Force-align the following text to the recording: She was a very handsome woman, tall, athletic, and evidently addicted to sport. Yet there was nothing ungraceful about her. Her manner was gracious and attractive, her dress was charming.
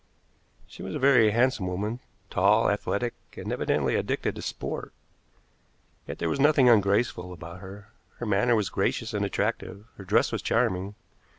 She 0.65 0.81
was 0.81 0.95
a 0.95 0.97
very 0.97 1.29
handsome 1.29 1.67
woman, 1.67 1.99
tall, 2.31 2.71
athletic, 2.71 3.13
and 3.37 3.53
evidently 3.53 3.93
addicted 3.93 4.33
to 4.35 4.41
sport. 4.41 4.93
Yet 6.07 6.17
there 6.17 6.27
was 6.27 6.39
nothing 6.39 6.67
ungraceful 6.67 7.31
about 7.31 7.59
her. 7.59 7.89
Her 8.17 8.25
manner 8.25 8.55
was 8.55 8.69
gracious 8.69 9.13
and 9.13 9.23
attractive, 9.23 9.85
her 9.97 10.03
dress 10.03 10.31
was 10.31 10.41
charming. 10.41 10.95